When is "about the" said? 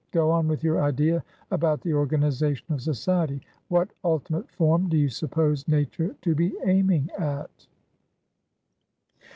1.51-1.93